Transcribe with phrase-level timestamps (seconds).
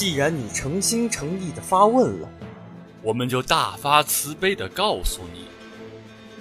[0.00, 2.28] 既然你诚心诚意的发问了，
[3.02, 5.44] 我们就大发慈悲的告诉你：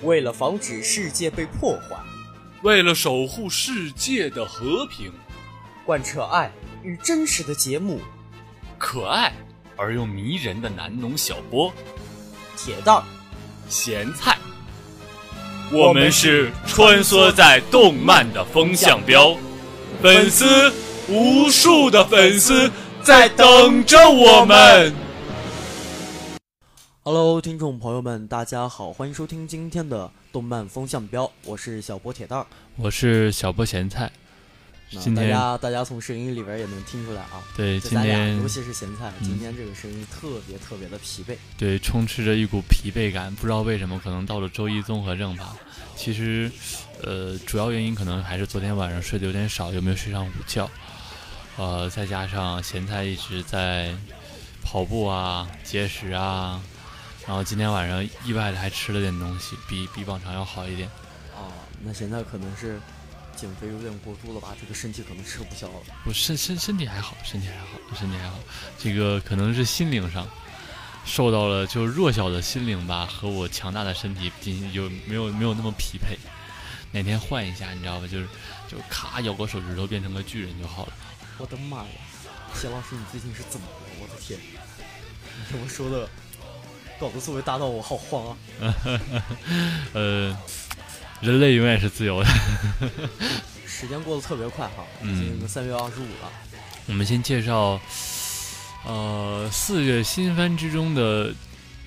[0.01, 1.97] 为了防止世界被破坏，
[2.61, 5.11] 为了守护世界的和平，
[5.85, 6.49] 贯彻爱
[6.83, 7.99] 与真实的节目，
[8.77, 9.33] 可爱
[9.75, 11.69] 而又迷人的南农小波，
[12.55, 13.03] 铁蛋儿、
[13.67, 14.37] 咸菜，
[15.69, 19.35] 我们是穿梭在动漫的风向标，
[20.01, 20.71] 粉丝
[21.09, 22.71] 无数的粉丝
[23.09, 24.93] 在等着我们。
[27.01, 32.45] Hello，听众朋友们，大家好，欢迎收听今天的动漫风向标，我是小波铁蛋儿。
[32.75, 34.11] 我是小波咸菜，
[34.91, 41.35] 今天大家大家从声音里边也能听出来啊，对今天尤其是咸菜，嗯今天这个声音特别特别的疲惫。
[41.57, 45.55] 对充斥着一股疲惫感，不知道为什么，可能到了周一综合症吧。
[45.95, 46.51] 其实，
[47.01, 50.69] 呃，主要原因可能还是昨天晚上睡得有点少，有没有睡上午觉？
[51.59, 53.93] 呃，再加上咸菜一直在
[54.63, 56.63] 跑步啊、节食啊，
[57.27, 60.87] 然后今天晚上意外的还吃了点东西，比比往常要好一点。
[61.35, 61.51] 啊，
[61.83, 62.79] 那咸菜可能是
[63.35, 64.55] 减肥有点过度了吧？
[64.57, 65.73] 这个身体可能吃不消了。
[66.05, 68.39] 我身身身体还好，身体还好，身体还好。
[68.77, 70.25] 这个可能是心灵上
[71.05, 76.17] 受到了，就弱小的心灵吧，和我强大的身体进行有没有没有那么匹配。
[76.93, 78.07] 哪天换一下，你知道吧？
[78.07, 78.29] 就是
[78.69, 80.93] 就咔咬个手指头变成个巨人就好了。
[81.39, 81.87] 我的妈呀，
[82.53, 83.73] 谢老师，你最近是怎么了？
[84.01, 86.07] 我的天，你这么说的，
[86.99, 88.35] 搞得作为搭档我好慌啊！
[89.93, 90.37] 呃，
[91.21, 92.29] 人类永远是自由的。
[93.65, 96.29] 时间过得特别快哈，已嗯经三月二十五了。
[96.87, 97.79] 我们先介绍，
[98.85, 101.33] 呃，四月新番之中的，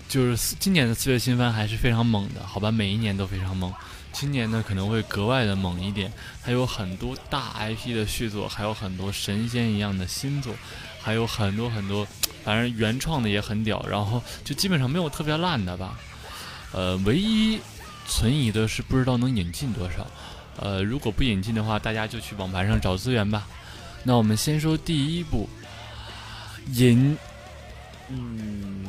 [0.09, 2.71] 就是今年的四月新番还是非常猛的，好吧？
[2.71, 3.71] 每一年都非常猛，
[4.13, 10.55] 今年呢可能会格外的猛一点，还有很多大 IP 的续作，还有很多神仙一样的新作，
[11.01, 12.07] 还有很多很多，
[12.45, 15.99] 反正原创的也很屌，然后就基本上没有特别烂的吧。
[16.73, 17.59] 呃，唯一
[18.07, 20.07] 存疑的是不知道能引进多少。
[20.57, 23.47] 呃，如果不引进的话，大家就去网盘上找资源吧。
[24.05, 25.49] 那我们先说第一部，
[26.75, 27.17] 引
[28.09, 28.85] 嗯，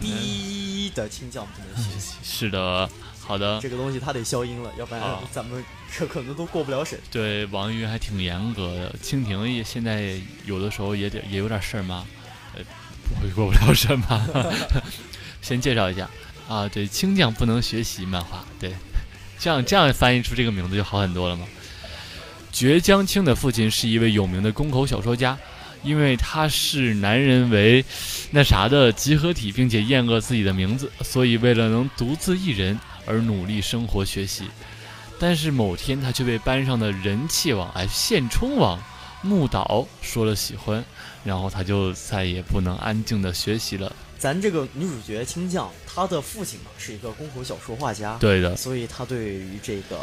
[0.00, 2.90] 逼的青酱不能学习， 是的，
[3.26, 5.64] 好的，这个东西它得消音了，要不然啊咱们
[5.96, 6.98] 这可能都过不了审。
[7.10, 8.94] 对网易云还挺严格的。
[9.02, 10.14] 蜻蜓也现在
[10.44, 12.06] 有的时候也得也有点事儿吗？
[12.54, 12.62] 呃，
[13.08, 14.24] 不会过不了审吧？
[15.42, 16.08] 先介绍一下
[16.48, 18.72] 啊，对，青将不能学习漫画，对，
[19.38, 21.44] 这样这样翻译出这个名字就好很多了嘛。
[22.52, 25.36] 绝江青的父亲是一位有名的公口小说家，
[25.82, 27.84] 因为他是男人为
[28.30, 34.48] 那啥的集合体，并且厌恶自己的名字，所以为了能独自一人而努力生活学习。
[35.18, 38.78] 但是某天，他却被班上的人气王哎现充王
[39.22, 40.84] 木岛说了喜欢，
[41.24, 43.94] 然后他就再也不能安静的学习了。
[44.18, 49.98] 咱这个女主角青酱，她的父亲嘛是一个宫口小说画家，对的，所以她对于这个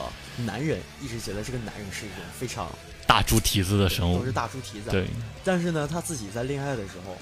[0.46, 2.70] 男人一直觉得这个男人是一种非常
[3.08, 5.08] 大猪蹄子的生物都是，大猪蹄子。，对，
[5.44, 7.18] 但是呢，她自己在恋爱的时候，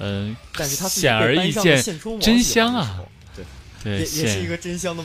[0.00, 1.82] 嗯、但是她显而易见，
[2.20, 3.00] 真香啊！
[3.34, 3.44] 对，
[3.82, 5.02] 对，也也是一个真香的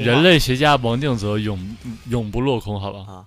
[0.00, 1.76] 人类学家王定则永
[2.08, 3.04] 永不落空，好吧？
[3.08, 3.24] 啊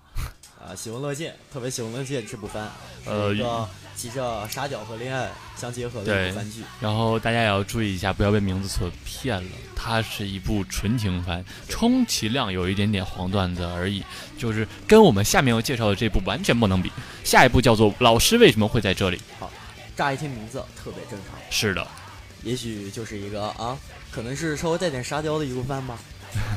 [0.60, 0.74] 啊！
[0.74, 2.70] 喜闻乐见，特别喜闻乐见这部番，
[3.06, 6.62] 呃是一个骑着沙雕和恋爱相结合的一对部番剧。
[6.80, 9.50] 然后大家也要注意一下，不要被名字所骗了。
[9.74, 14.04] 它是一部纯情番，充其量有一点点黄段子而已，
[14.36, 16.92] 就是跟我们下面要介绍的这部完全不能比。
[17.24, 19.16] 下一部叫做《老师为什么会在这里》。
[19.38, 19.50] 好
[19.96, 21.86] 乍一听名字特别正常，是的，
[22.42, 23.78] 也许就是一个啊，
[24.12, 25.98] 可能是稍微带点沙雕的一部番吧。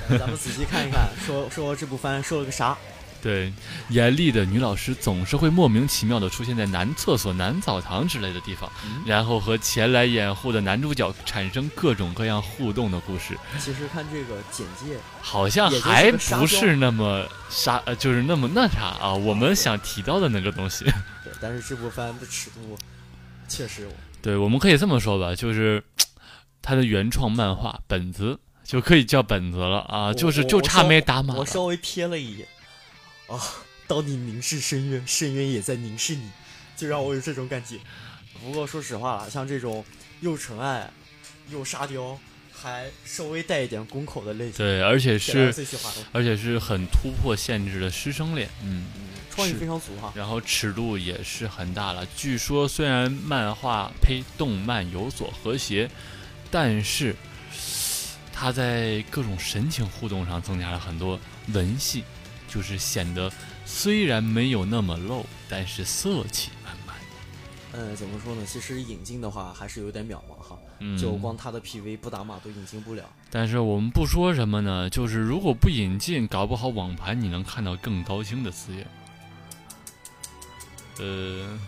[0.09, 2.77] 呃 咱们仔细看一看，说说这部番说了个啥？
[3.21, 3.53] 对，
[3.89, 20.85] 严厉的女老师总是会莫名其妙的出现在男厕所、男澡堂之类的地方，嗯然后和前来掩护的男主角产生各种各样互动的故事，其实看这个简介，好像还不是那么啥，呃，就是那么那啥啊，我们想提到的那个东西。
[21.23, 22.75] 对，但是这部番的尺度
[23.47, 23.87] 确实，
[24.19, 25.83] 对，我们可以这么说吧，就是
[26.59, 28.39] 它的原创漫画本子
[28.71, 31.41] 就可以叫本子了啊，就是就差没打码了。
[31.41, 32.47] 我稍微瞥了一眼，
[33.27, 33.37] 啊，
[33.85, 36.31] 当你凝视深渊，深渊也在凝视你，
[36.77, 37.75] 就让我有这种感觉。
[38.41, 39.83] 不过说实话了，像这种
[40.21, 40.89] 又纯爱
[41.49, 42.17] 又沙雕，
[42.49, 45.53] 还稍微带一点宫口的类型，对，而且是
[46.13, 48.85] 而且是很突破限制的师生恋，嗯。
[48.95, 50.13] 嗯，创意非常足哈。
[50.15, 52.07] 然后尺度也是很大了。
[52.15, 55.91] 据说虽然漫画呸动漫有所和谐，
[56.49, 57.13] 但是
[58.41, 61.19] 它在各种神情互动上增加了很多
[61.53, 62.03] 文戏，
[62.47, 63.31] 就是显得
[63.67, 66.95] 虽然没有那么露，但是色气满满。
[67.71, 68.43] 呃，怎么说呢？
[68.43, 73.03] 其实引进的话还是有点渺茫哈，嗯，就光他的 PV 不打码都引进不了。
[73.29, 78.87] 但是我们不说什么呢，就是如果不引进，搞不好网盘你能看到更高清的资源。
[80.97, 81.59] 呃，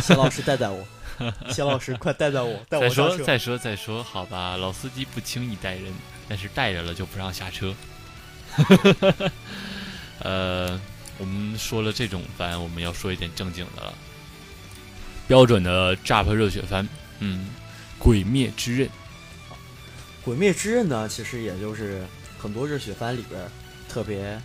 [0.00, 0.84] 谢老师带带我，
[1.50, 2.90] 谢老师快带带我，带我再。
[2.90, 5.92] 说再说再说，好吧，老司机不轻易带人，
[6.28, 7.74] 但是带着了就不让下车。
[10.20, 10.80] 呃，
[11.18, 13.94] 我们说了这种番，我们要说一点正经的了。
[15.26, 16.86] 标准的炸破热血番，
[17.20, 17.46] 嗯，
[18.02, 18.86] 《鬼灭之刃》。
[20.24, 22.04] 《鬼灭之刃》呢，其实也就是
[22.38, 23.40] 很多热血番里边
[23.88, 24.40] 特别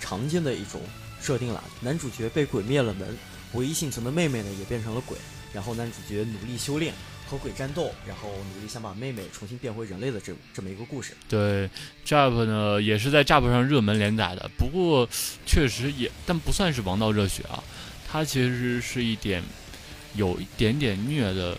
[0.00, 0.80] 常见的一种
[1.20, 1.62] 设定了。
[1.80, 3.16] 男主角被鬼灭了门，
[3.52, 5.16] 唯一幸存的妹妹呢也变成了鬼，
[5.52, 6.94] 然后男主角努力修炼
[7.26, 11.14] 和鬼战斗，然后努力想把妹妹重新变回人类的这这么一个故事。
[11.28, 11.68] 对
[12.04, 15.08] ，JUP 呢也是在 JUP 上热门连载的，不过
[15.46, 17.62] 确实也，但不算是王道热血啊，
[18.06, 19.42] 它其实是一点
[20.14, 21.56] 有一点点虐的。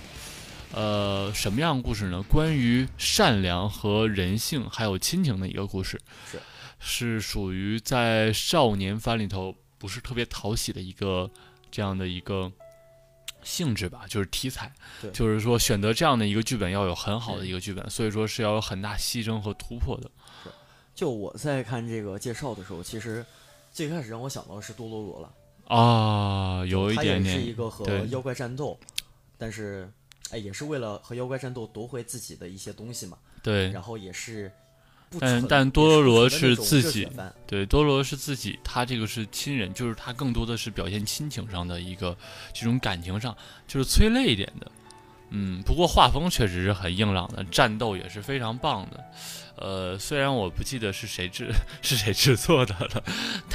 [0.72, 2.22] 呃，什么样的故事呢？
[2.30, 6.00] 关于善良和人性还有亲情的一个故事，
[6.32, 6.40] 是
[6.80, 11.28] 是属于在少年番里头不是特别讨喜的一个
[11.72, 12.52] 这样的一个
[13.44, 14.72] 性质吧，就是题材，
[15.14, 20.10] 就是说选择这样的一个剧本要有很好的一个剧本，所以说是要有很大牺牲和突破的。
[20.94, 23.26] 就我在看这个介绍的时候，其实
[23.72, 25.34] 最开始让我想到的是多罗罗了，
[25.76, 28.78] 啊，有一点点是一个和妖怪战斗，
[29.38, 29.90] 但是
[30.32, 33.72] 哎也是为了和妖怪战斗夺回自己的一些东西嘛，对。
[33.72, 34.69] 然后也是不
[35.20, 37.08] 但但多罗罗是自己
[37.48, 42.16] 对，多罗是自己，他这个是亲人，就是他更多的是表现亲情上的一个
[42.54, 43.36] 这种感情上，
[43.68, 44.72] 就是催泪一点的。
[45.32, 49.04] 嗯，不过画风确实是很硬朗的，战斗也是非常棒的。
[49.56, 51.52] 呃，虽然我不记得是谁制
[51.82, 53.04] 是谁制作的了，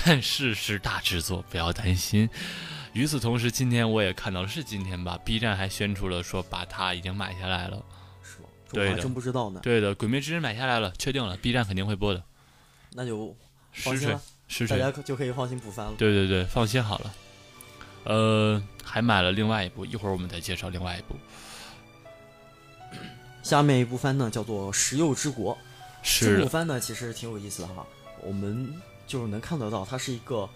[0.04, 2.28] 但是是大制作，不要担心。
[2.92, 7.84] 与此同时，今天我也看到了，是今天吧？B 站还宣出了说把它已经买下来了。
[8.72, 9.60] 真不知道呢。
[9.62, 12.22] 对的，《鬼灭之刃》买下来了，确定了，B 站肯定会播的。
[12.92, 13.36] 那就
[13.72, 14.20] 放心了。
[14.68, 15.94] 大家可就可以放心补番了。
[15.96, 17.14] 对对对，放心好了。
[18.04, 21.16] 呃，还买了另外一部，一会儿我们再介绍另外一部。
[23.42, 25.54] 下面一部番呢叫做《食肉之国》，
[26.02, 27.86] 这是这，部番呢其实挺有意思的哈，
[28.22, 28.72] 我们
[29.06, 30.48] 就是能看得到它是一个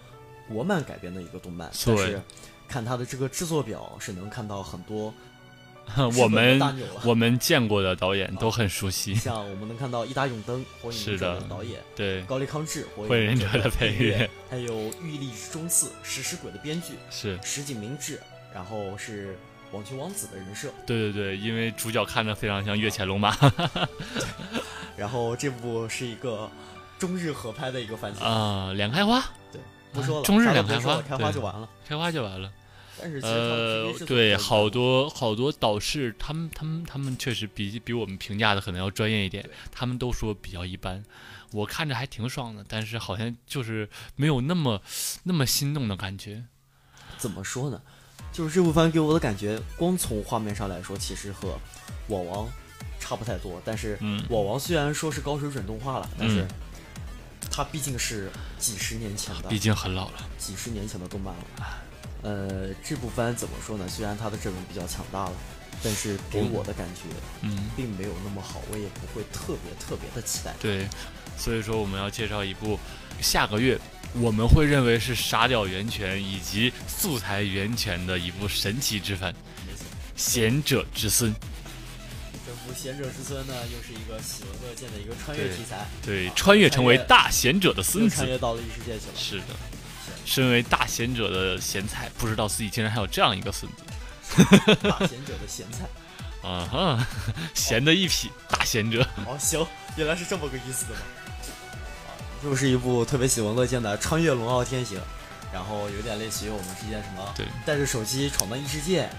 [0.47, 2.21] 国漫改编的一个动漫，但对是
[2.67, 5.13] 看它的这个制作表是能看到很多
[6.17, 6.59] 我们
[7.03, 9.15] 我们见过的导演都很熟悉。
[9.15, 18.19] 像我们能看到伊达永登 火影是忍者的的导演，对，高梨康治火火影忍者的配配乐，还有玉立中次食尸鬼的编剧是，石井明志，
[18.53, 19.37] 然后是
[19.71, 23.35] 网球王子的人设，对对对，因为主角看着非常像月前龙马
[24.97, 26.49] 然后这部是一个
[26.97, 29.61] 中日合拍的一个番剧，啊，两开花，对
[29.93, 31.01] 不说了，中日两开花？
[31.01, 31.69] 开花就完了。
[31.87, 32.51] 开花就完了。
[33.21, 41.03] 呃对，好多好多导师，他们他们他们确实比比我们评价的可能要专业一点，他们都说比较一般。
[41.51, 44.81] 我看着还挺爽的，但是好像就是没有那么
[45.23, 46.43] 那么心动的感觉。
[47.17, 47.81] 怎么说呢？
[48.31, 51.57] 就是这部番给我的感觉，光从画面上来说，其实和
[52.09, 52.47] 网王
[52.99, 53.61] 差不太多。
[53.65, 56.47] 但是嗯网王虽然说是高水准动画了，但是嗯
[57.49, 58.29] 它毕竟是
[58.59, 60.29] 几十年前的毕竟很老了。
[60.37, 61.43] 几十年前的动漫了。
[62.21, 63.87] 呃，这部番怎么说呢？
[63.87, 65.33] 虽然它的阵容比较强大了，
[65.81, 67.03] 但是给我的感觉
[67.41, 70.53] 嗯，并没有那么好，我也不会特别特别的期待。
[70.59, 70.87] 对，
[71.37, 72.77] 所以说我们要介绍一部
[73.21, 73.79] 下个月
[74.19, 79.31] 我们会认为是傻屌源泉以及素材源泉的一部神奇之番
[80.15, 81.31] 《贤者之孙》。
[82.45, 88.15] 这部《贤者之孙》呢，又是一个喜闻乐见的一个穿越题材，对，啊穿越成为大贤者的孙子。
[88.15, 89.13] 穿越到了异世界去了。
[89.15, 89.55] 是的，
[90.25, 93.83] 身为大贤者的咸菜，不知道自己竟然还有这样一个孙子。
[94.83, 95.85] 大贤者的咸菜。
[96.41, 97.07] 啊哈，
[97.53, 99.05] 贤的一匹大贤者。
[99.25, 99.65] 哦，行，
[99.97, 101.01] 原来是这么个意思的吗？
[102.07, 104.97] 啊，又是一部特别喜闻乐见的穿越龙傲天行，
[105.51, 109.09] 然后有点类似于我们之前什么对带着手机闯荡异世界，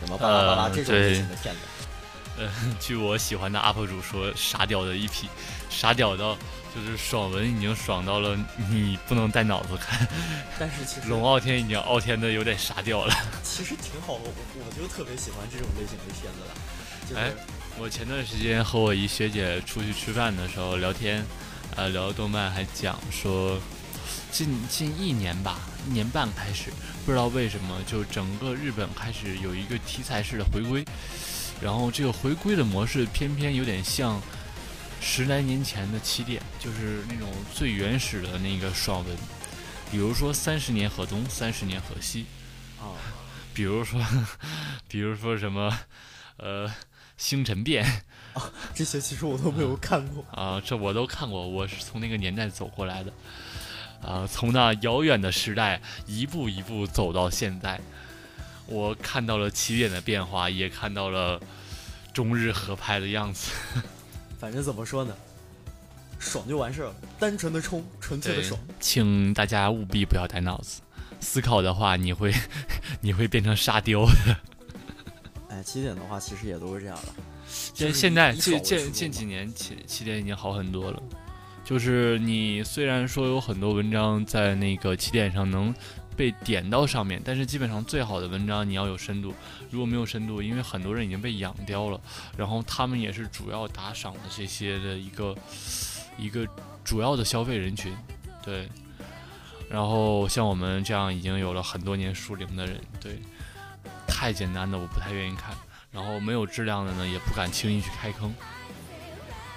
[0.00, 1.60] 什么巴拉巴拉呃这种类型的片子。
[2.38, 2.50] 呃，
[2.80, 5.28] 据我喜欢的 UP 主说，傻屌的一批，
[5.70, 6.36] 傻屌到
[6.74, 8.36] 就是爽文已经爽到了
[8.70, 10.06] 你不能带脑子看，
[10.58, 13.14] 但是其实龙傲天已经傲天的有点傻屌了。
[13.42, 16.54] 其实挺好，我我就特别喜欢这种类型的片子了。
[17.08, 17.32] 就是、哎
[17.78, 21.22] 我前段时间和我一学姐出去吃饭的时候聊天，
[21.74, 23.60] 呃，聊动漫还讲说，
[24.32, 26.70] 近近一年吧，一年半开始，
[27.04, 30.82] 不知道为什么就整个日本开始有一个题材式的回归，
[31.60, 34.20] 然后这个回归的模式偏偏有点像
[35.00, 39.16] 十来年前的起点，就是那种最原始的那个爽文，
[39.90, 42.26] 比如说三十年河东，三十年河西。
[42.78, 42.92] 啊，
[43.54, 43.98] 比如说，
[44.86, 45.78] 比 比如说什么，
[46.36, 46.70] 呃，
[47.16, 47.82] 星辰变
[48.34, 50.22] 啊这些其实我都没有看过。
[50.30, 53.10] 啊，这我都看过，我是从那个年代走过来的，
[54.02, 57.80] 啊，从那遥远的时代一步一步走到现在，
[58.66, 61.40] 我看到了起点的变化，也看到了
[62.12, 63.52] 中日合拍的样子。
[64.38, 65.14] 反正怎么说呢，
[66.18, 70.80] 爽就完事儿了，单纯的冲，纯粹的爽。，请大家务必不要带脑子，
[71.20, 72.32] 思考的话你会
[73.00, 74.36] 你会变成沙雕的。
[75.48, 77.12] 哎，起点的话其实也都是这样的。
[77.48, 81.02] 现就是现在近近近几年起起点已经好很多了，
[81.64, 85.72] 就是你虽然说有很多文章在那个起点上能
[86.16, 89.34] 被点到上面，但是基本上最好的文章你要有深度，
[89.70, 92.00] 如果没有深度，因为很多人已经被养刁了，
[92.36, 95.36] 然后他们也是主要打赏的这些的一个
[96.18, 96.46] 一个
[96.82, 97.94] 主要的消费人群，
[98.42, 98.68] 对。
[99.68, 103.18] 然后像我们这样已经有了很多年书龄的人，对，
[104.06, 105.54] 太简单的我不太愿意看。
[105.90, 108.32] 然后没有质量的呢，也不敢轻易去开坑。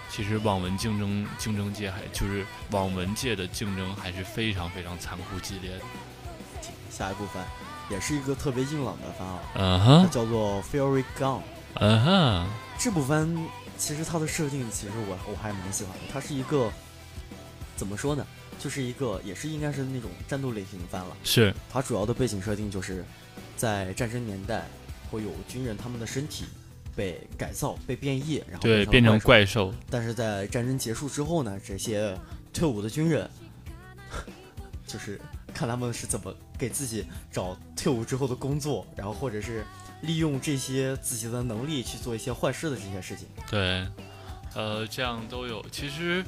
[0.09, 5.81] 其实网文竞争竞争界还就是网文界的竞争还是非常非常残酷激烈的。
[6.89, 7.45] 下一部番
[7.89, 11.39] 也是一个特别硬朗的番啊，嗯它哼，叫做《Fairy Gone》。
[11.75, 13.33] 嗯哼，这部番
[13.77, 16.71] 其实它的设定其实我我还蛮喜欢的，它是一个
[17.75, 18.25] 怎么说呢，
[18.59, 21.15] 就是一个也是应该是那种战斗类型的番了。
[21.23, 23.05] 是它主要的背景设定就是
[23.55, 24.65] 在战争年代
[25.09, 26.45] 会有军人他们的身体
[26.95, 29.17] 被改造、被变异，然后对，变成。
[29.21, 32.17] 怪兽，但是在战争结束之后呢，这些
[32.51, 33.29] 退伍的军人，
[34.85, 35.21] 就是
[35.59, 39.65] 看他们是怎么给自己找退伍之后的工作，然后或者是
[40.03, 43.27] 利用这些自己的能力去做一些坏事的这些事情。
[43.49, 43.85] 对，
[44.55, 45.61] 呃，这样都有。
[45.69, 46.23] 其实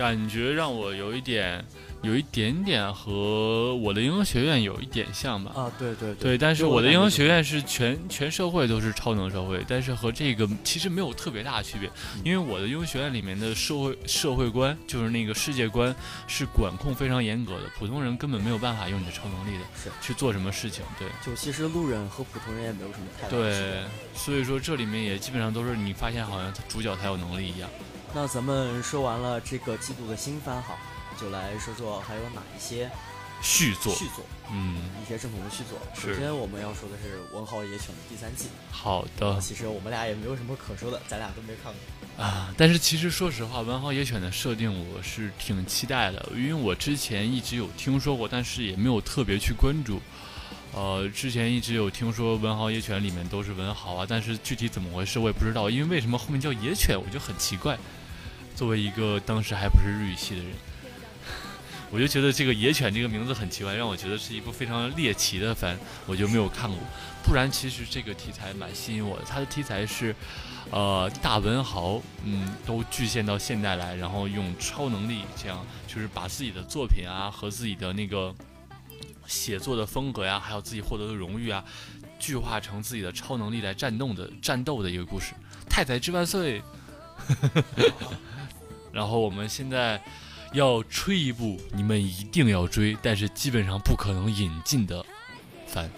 [0.00, 1.62] 感觉让我有一点，
[2.00, 5.52] 有一点点和我的英雄学院有一点像吧。
[5.54, 11.90] 啊，对对对，但是我我的英雄学院是全全社会都是超能社会，但是和这个其实没有特别大的区别，
[12.24, 15.94] 因为我的英雄学院里面的社会社会观就是那个世界观
[16.26, 19.64] 是管控非常严格的，普通人根本没有办法用你的超能力的
[20.00, 21.06] 去做什么事情，对。
[21.22, 23.70] 就其实路人和普通人也没有什么太大的区别。
[23.70, 27.68] 对，所以说这里面也基本上都是你发现好像主角才有能力一样。
[28.14, 30.76] 那咱们说完了这个季度的新番哈，
[31.20, 32.90] 就来说说还有哪一些
[33.40, 35.78] 续作，续作，嗯，一些正统的续作。
[35.94, 38.46] 首先我们要说的是《文豪野犬》的第三季。
[38.70, 42.24] 好的其实我们俩也没有什么可说的，咱俩都没看过。
[42.24, 50.00] 啊，但是其实说实话，文豪野犬的设定我是挺期待的，因为我之前一直有听说过，但是也没有特别去关注。
[50.72, 57.78] 呃，之前一直有听说文豪野犬里面都是文豪啊，但是具体怎么回事我也不知道，因为为什么后面叫野犬，我就很奇怪。
[58.54, 60.52] 作为一个当时还不是日语系的人，
[61.90, 65.76] 我就觉得这个野犬这个名字很奇怪，让我觉得是一部非常猎奇的番，
[66.06, 66.78] 我就没有看过。
[67.22, 70.14] 不然其实这个题材蛮吸引我的，它的题材是，
[70.70, 78.34] 呃，大文豪，嗯，都具现到现代来，然后用超能力，这样就是把自己的作品啊和自己的那个
[79.26, 81.62] 写作的风格呀，还有自己获得的荣誉啊，
[82.18, 85.34] 具化成自己的超能力来战斗的战斗的一个故事。
[85.68, 86.62] 太宰治万岁！
[88.92, 90.02] 然后我们现在
[90.52, 95.04] 要吹一部你们一定要追，但是基本上不可能引进的
[95.66, 95.86] 番《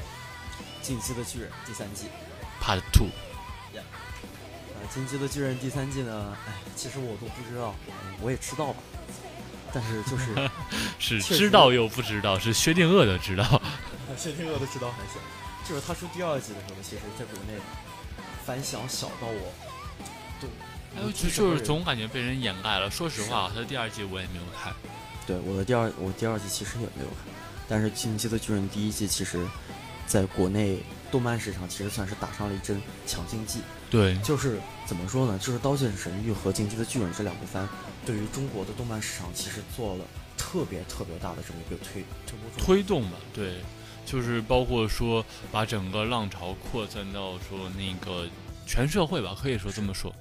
[0.83, 2.07] 进击的巨人》第三季。
[2.61, 3.09] Part Two。
[3.75, 3.81] 啊，
[4.95, 8.83] 《进击的巨人》第三季呢，哎，其实我都不知道，嗯我也知道吧，
[9.73, 10.51] 但是就是
[11.21, 13.45] 是知道又不知道，是薛定谔的知道。
[14.19, 15.21] 薛定谔的知道还行。
[15.67, 17.59] 就是他出第二季的时候，其实在国内
[18.45, 19.53] 反响小到我
[20.41, 20.49] 都
[20.95, 22.91] 还有就就是总感觉被人掩盖了。
[22.91, 24.73] 说实话，他的第二季我也没有看。
[25.27, 27.33] 对我的第二我第二季其实也没有看，
[27.69, 29.47] 但是《进击的巨人》第一季其实
[30.07, 30.79] 在国内
[31.11, 33.61] 动漫市场其实算是打上了一针强心剂。
[33.89, 35.39] 对，就是怎么说呢？
[35.39, 37.69] 就是《刀剑神域》和《进击的巨人》这两部番，
[38.05, 40.05] 对于中国的动漫市场其实做了
[40.37, 42.05] 特别特别大的这么一个推。
[42.59, 43.61] 推动吧，对，
[44.05, 48.27] 就是包括说把整个浪潮扩散到说那个
[48.67, 50.13] 全社会吧，可以说这么说。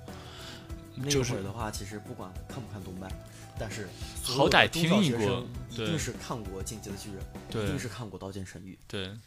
[1.03, 3.11] 那会儿的话，其实不管看不看动漫，
[3.59, 3.87] 但是
[4.23, 7.19] 好歹听一过一定是看过《进击的巨人》，
[7.51, 8.73] 对一定是看过《刀剑神域》。
[8.87, 9.07] 对，《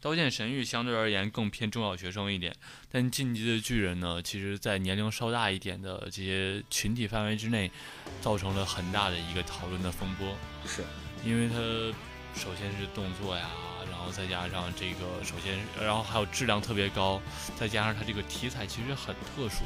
[0.00, 2.54] 刀剑神域》相对而言更偏中小学生一点，
[2.90, 7.70] 但《进击的巨人》呢，其实在年龄稍大一点的这些群体范围之内，
[8.20, 10.34] 造成了很大的一个讨论的风波。
[10.66, 10.82] 是，
[11.24, 11.56] 因为它
[12.38, 13.48] 首先是动作呀，
[13.90, 17.20] 然后再加上这个，首先然后还有质量特别高，
[17.56, 19.64] 再加上它这个题材其实很特殊，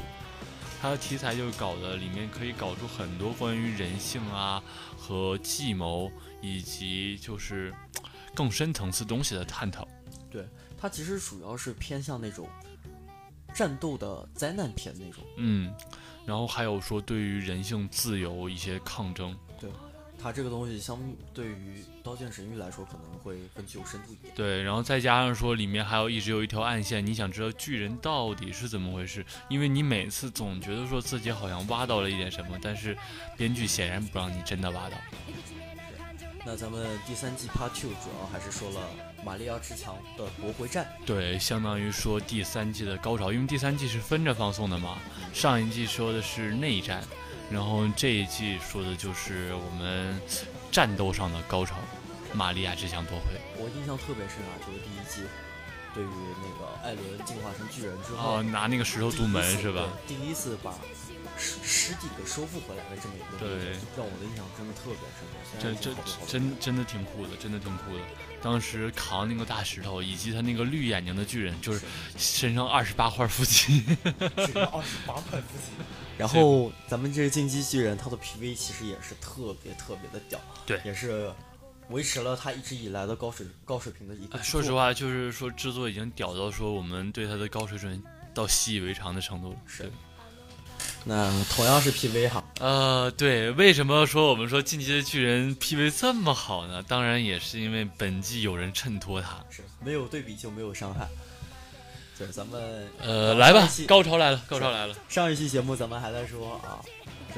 [0.79, 4.61] 它的题材就搞的里面可以搞出很多关于人性啊
[4.97, 7.73] 和计谋以及就是
[8.35, 9.87] 更深层次东西的探讨。
[10.29, 12.47] 对它其实主要是偏向那种
[13.53, 15.23] 战斗的灾难片那种。
[15.37, 15.73] 嗯，
[16.25, 19.35] 然后还有说对于人性自由一些抗争。
[20.21, 20.99] 它这个东西相
[21.33, 24.33] 对于《刀剑神域》来说，可能会更具有深度一点。
[24.35, 29.23] 对，然后再加上说里面还有一直有一条暗线，你想知道巨人到底是怎么回事？
[29.47, 32.97] 因为你每次总觉得说自己好像挖到了一点什么，但是
[33.37, 34.97] 编剧显然不让你真的挖到。
[36.45, 38.89] 那咱们第三季 Part Two 主要还是说了
[39.23, 40.87] 玛利亚之墙的夺回战。
[41.05, 44.97] 对，相当于说第三季的高潮，因为第三季是分着放送的嘛。
[45.33, 47.03] 上一季说的是内战。
[47.49, 50.19] 然后这一季说的就是我们
[50.71, 51.75] 战斗上的高潮，
[52.33, 53.25] 玛利亚之墙夺回。
[53.57, 55.27] 我印象特别深啊，就是第一季，
[55.93, 56.07] 对于
[56.41, 59.87] 那个艾伦进化成巨人之后，哦，拿那个石头堵门是吧？
[60.07, 60.75] 第一次把
[61.37, 65.57] 尸尸体给收复回来的这么一个，对，让我的印象真的特别深。
[65.59, 65.95] 这这
[66.27, 68.01] 真真的挺酷的，真的挺酷的。
[68.41, 71.81] 当时扛那个大石头，以及他那个绿眼睛的巨人，就是
[72.17, 75.71] 身上二十八块腹肌，二十八块腹肌。
[76.17, 81.31] 然后咱们这个进击巨人，他的 PV 其实也是特别特别的屌，对，也是
[81.89, 84.41] 维持了他一直以来的高水高水平的一个。
[84.43, 88.01] 说实话，就是说制作已经屌到说我们对他的高水准
[88.33, 89.57] 到习以为常的程度了。
[89.65, 89.91] 是。
[91.03, 96.83] 那同样是 PV 哈，呃，对，为什么说我们说进击的巨人 PV 这么好呢？
[96.83, 101.07] 当然也是因为本季有人衬托他，是没有对比就没有伤害。
[102.17, 104.95] 对，咱们呃，来吧，高潮来了，高潮来了。
[105.07, 106.81] 上一期节目咱们还在说啊，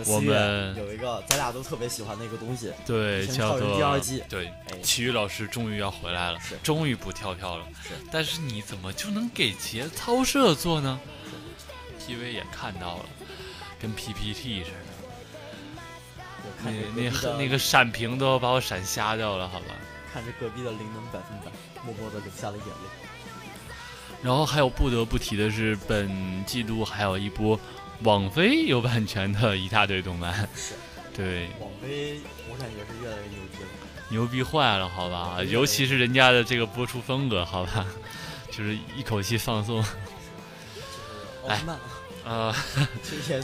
[0.05, 4.23] 我们有一个咱俩都特别喜欢的一个东西，对，叫做第二季。
[4.29, 7.65] 对，体育老师终于要回来了，终于不跳票了。
[7.83, 10.97] 是，但是你怎么就能给节操社做呢
[11.99, 13.05] ？PV 也看到了，
[13.81, 14.77] 跟 PPT 似的，
[16.63, 19.65] 那那那个闪屏都要把我闪瞎掉了，好吧？
[20.13, 21.51] 看着隔壁的灵能百分百，
[21.83, 22.98] 默默的流下了眼泪。
[24.21, 27.59] 然后还有不得不提的是，本季度还有一波
[28.03, 30.33] 网飞有版权的一大堆动漫。
[30.55, 30.73] 是，
[31.15, 31.47] 对。
[31.59, 33.69] 网飞我感觉是越来越牛逼了。
[34.09, 35.41] 牛逼坏了，好吧？
[35.43, 37.85] 尤其是人家的这个播出风格，好吧？
[38.51, 39.79] 就是一口气放送。
[41.43, 41.79] 奥特曼
[42.25, 42.53] 啊！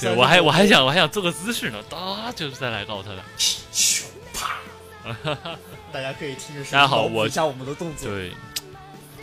[0.01, 3.23] 对，我还我还想我还想做个姿势呢，哒，就是再来个奥特曼。
[3.37, 4.59] 咻啪！
[5.93, 8.09] 大家可以听着大家好，我一下我们的动作。
[8.09, 8.31] 对。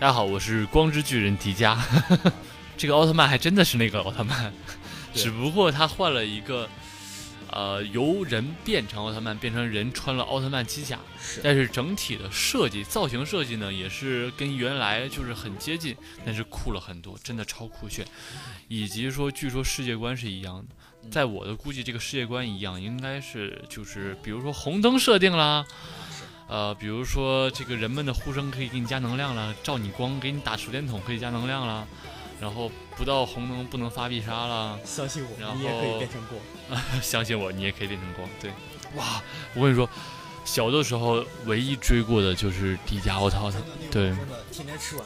[0.03, 1.79] 大家好，我是光之巨人迪迦。
[2.77, 4.53] 这个奥特曼还真的是那个奥特曼，
[5.15, 6.69] 只不过他换了一个，
[7.53, 10.99] 呃，由人变成奥特曼，变成人穿了奥特曼机甲。
[11.41, 18.05] 但是整体的设计、造型设计呢，也是跟原来就是很接近，但是酷了很多，真的超酷炫。
[18.67, 25.65] 以及说，据说世界观是一样的，在我的估计，这个世界观一样，应该是就是比如说红灯设定啦。
[26.53, 31.89] 呃，比如说这个人们的呼声可以给你加能量了，照你光给你打手电筒可以加能量了，
[32.39, 34.79] 然后不到红灯不能发必杀了。
[34.85, 36.83] 相信我，你也可以变成光。
[37.01, 38.29] 相信我，你也可以变成光。
[38.39, 38.51] 对，
[38.97, 39.23] 哇，
[39.55, 39.89] 我跟你说。
[40.45, 43.53] 小的时候，唯一追过的就是《迪迦奥特曼》，
[43.91, 44.13] 对，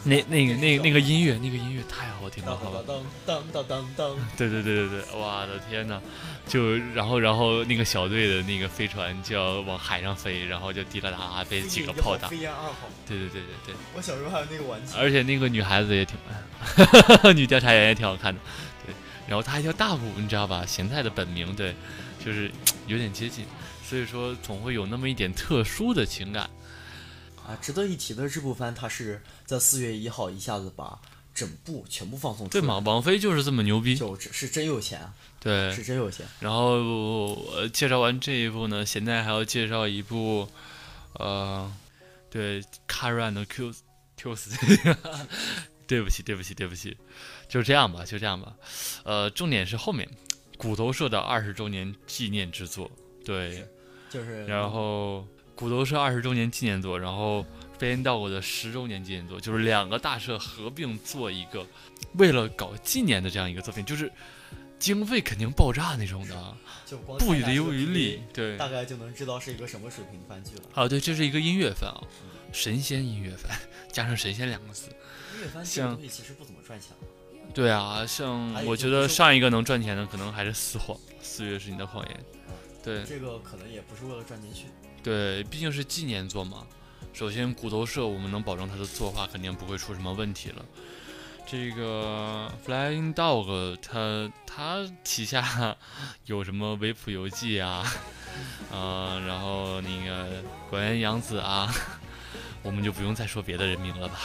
[0.05, 2.81] 那那个那那个音乐，那个音乐太好听了，好吧？
[2.87, 2.97] 当
[3.27, 6.01] 当当当当， 对对对对对，我的天哪！
[6.49, 12.29] 就然后然后那个小队的那个飞船就要往海上飞，然后就滴啦啦啦被几个炮打。
[12.29, 12.75] 飞燕二号。
[13.07, 13.75] 对对对对对。
[13.95, 14.93] 我小时候还有那个玩具。
[14.97, 16.17] 而且那个女孩子也挺，
[17.37, 18.41] 女调查员也挺好看的，
[18.87, 18.95] 对。
[19.27, 20.65] 然后她还叫大武，你知道吧？
[20.65, 21.75] 咸菜的本名，对，
[22.25, 22.51] 就是
[22.87, 23.45] 有点接近。
[23.89, 26.51] 所以说，总会有那么一点特殊的情感
[27.47, 27.57] 啊！
[27.63, 31.01] 值得一提的这部番，它是在四月一号一下子把
[31.33, 32.61] 整部全部放送出来。
[32.61, 32.79] 对嘛？
[32.85, 35.15] 王菲就是这么牛逼，就是真有钱啊！
[35.39, 36.27] 对，是真有钱。
[36.41, 40.49] 然后呃介绍完这一部呢，现在还要介绍一部，
[41.13, 41.73] 呃，
[42.29, 43.73] 对，Karan 的 Q
[44.17, 44.51] Q 死，
[45.87, 46.97] 对不起，对不起，对不起，
[47.49, 48.57] 就这样吧，就这样吧。
[49.05, 50.09] 呃，重点是后面
[50.57, 52.91] 骨头社的二十周年纪念之作，
[53.25, 53.65] 对。
[54.09, 57.45] 就是，然后骨头社二十周年纪念作，然后
[57.79, 61.67] 飞檐道我的十周年纪念作，就是两个大社合并做一个，
[62.15, 64.11] 为了搞纪念的这样一个作品，就是
[64.79, 70.63] 经费肯定爆炸那种的就，不遗余力，对，大概就能知道是一个什么水平的番剧了。
[70.75, 72.01] 啊，对，这是一个音乐番啊，
[72.53, 73.51] 神仙音乐番，
[73.91, 74.89] 加上神仙两个字，
[75.35, 76.91] 音乐番这个东西其实不怎么赚钱。
[77.55, 82.25] 对啊，像我觉得上一个能赚钱的可能还是四谎，四月是你的谎言。
[82.87, 84.67] 对，这个可能也不是为了赚钱去。
[85.03, 86.65] 对，毕竟是纪念作嘛。
[87.13, 90.65] 首先，骨头社我们能保证它的作画肯定不会出什么问题了。
[91.45, 95.77] 这个 Flying Dog，它它旗下
[96.27, 97.85] 有什么维普游记啊，
[98.71, 101.69] 呃，然后那个管原洋子啊，
[102.63, 104.21] 我们就不用再说别的人名了吧。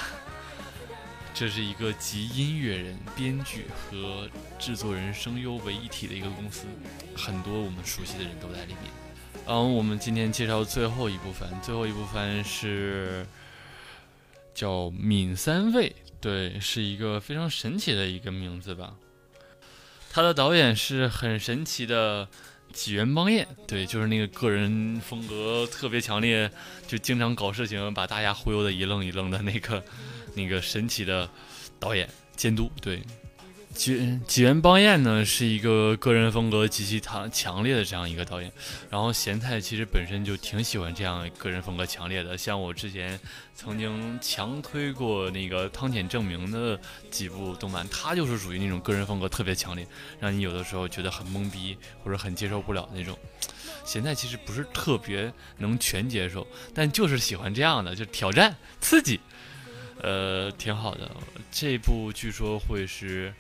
[1.42, 6.68] 这是一个集音乐人、编剧和制作人声优为一体的一个公司，
[7.16, 9.44] 很多我们熟悉的人都在里面。
[9.48, 13.26] 嗯，我们今天介绍最后一部分，最后一部分是
[14.54, 18.94] 叫闵三位，对，是一个非常神奇的一个名字吧。
[20.12, 22.28] 他的导演是很神奇的
[22.72, 26.52] 纪元邦彦，对，就是那个个人风格特别强烈，
[26.88, 29.84] 就经常搞事情，把大家忽悠的一愣一愣的那个
[30.36, 31.30] 那个神奇的
[31.80, 33.02] 导演监督，对。
[33.74, 38.52] 纪纪元邦彦呢是一个个人风格极其强强烈的这样一个导演，
[38.90, 43.18] 然后咸菜其实本身就挺喜欢这样个人风格强烈的，像我之前
[43.56, 46.78] 曾经强推过那个汤浅证明的
[47.10, 49.88] 几部动漫，他就是属于那种个人风格特别强烈，
[50.20, 53.18] 让你有的时候觉得很懵逼或者很接受不了那种。
[53.86, 59.18] 咸菜其实不是特别能全接受，但就是喜欢这样的，就是挑战刺激。
[60.02, 61.10] 呃，挺好的。
[61.52, 63.34] 这部据说会是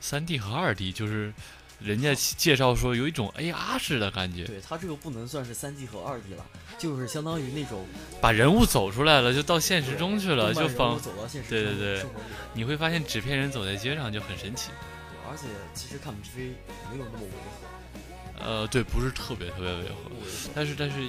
[0.00, 1.32] 三 D 和二 D，就是
[1.80, 4.44] 人家介绍说有一种 AR 式的感觉。
[4.44, 6.44] 对，它这个不能算是三 D 和二 D 了，
[6.78, 7.86] 就是相当于那种
[8.20, 11.48] 把人物走出来了，就到现实中去了，就仿走到现实。
[11.48, 12.04] 对对对，
[12.52, 14.70] 你会发现纸片人走在街上就很神奇。
[15.10, 16.52] 对，而且其实看 PV
[16.92, 18.44] 没有那么违和。
[18.44, 20.10] 呃，对，不是特别特别违和，
[20.54, 21.08] 但是但是。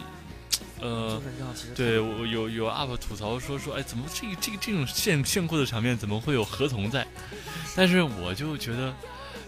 [0.81, 1.21] 呃，
[1.75, 7.07] 对我有有 UP 吐槽说说，哎，怎么这个这个这种炫炫酷的场面怎么会有合同在？
[7.75, 8.93] 但是我就觉得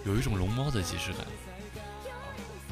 [0.05, 1.25] 有一种龙猫的即视感。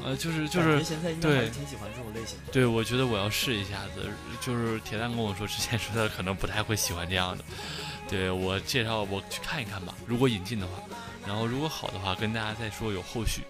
[0.04, 0.82] 呃，就是就是
[1.20, 2.36] 对，挺喜欢这种类型。
[2.52, 4.10] 对，我觉得我要试一下子。
[4.40, 7.44] 就是铁蛋跟我说之前说他可能不太会喜欢这样的。
[8.06, 10.72] 对我介绍我去看一看吧，如果引进的话，
[11.26, 13.42] 然后如果好的话跟大家再说有后续。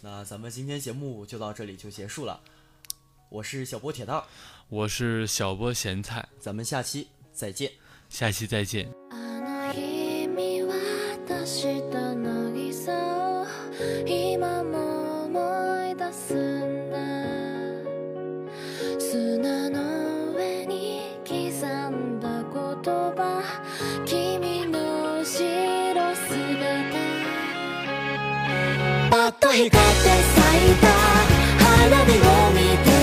[0.00, 2.38] 那咱们今天节目就到这里就结束了。
[3.34, 4.22] 我是小波铁蛋，
[4.68, 7.68] 我是小波咸菜，咱们下期再见，
[8.08, 8.88] 下期再见。
[31.64, 32.12] 花火
[32.46, 32.93] を見て